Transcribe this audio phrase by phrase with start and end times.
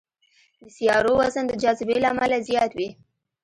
[0.61, 2.89] د سیارو وزن د جاذبې له امله زیات وي.